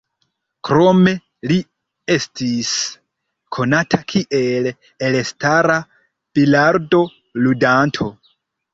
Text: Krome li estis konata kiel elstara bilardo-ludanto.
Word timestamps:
Krome 0.69 1.11
li 1.51 1.57
estis 2.15 2.71
konata 3.59 4.01
kiel 4.15 4.73
elstara 5.13 5.79
bilardo-ludanto. 6.41 8.15